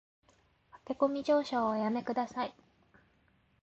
[0.87, 2.55] 駆け込み乗車はおやめ下さい